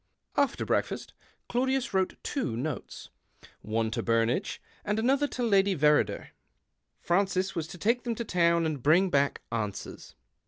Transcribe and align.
After 0.35 0.65
breakfast 0.65 1.13
Claudius 1.47 1.93
wrote 1.93 2.15
two 2.23 2.57
notes— 2.57 3.11
one 3.61 3.91
to 3.91 4.01
Burnage 4.01 4.59
and 4.83 4.97
the 4.97 5.13
other 5.13 5.27
to 5.27 5.43
Lady 5.43 5.75
Verrider. 5.77 6.29
Francis 6.99 7.53
was 7.53 7.67
to 7.67 7.77
take 7.77 8.01
them 8.01 8.15
to 8.15 8.25
town 8.25 8.65
and 8.65 8.81
l)ring 8.83 9.11
back 9.11 9.41
answers. 9.51 10.15